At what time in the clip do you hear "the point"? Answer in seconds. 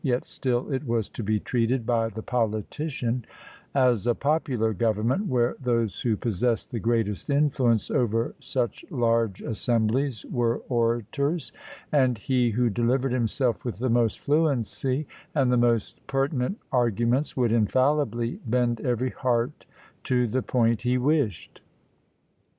20.25-20.81